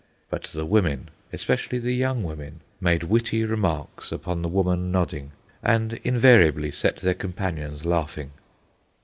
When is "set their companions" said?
6.71-7.85